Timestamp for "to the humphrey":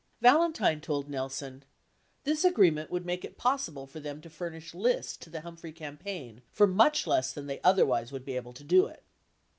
5.17-5.71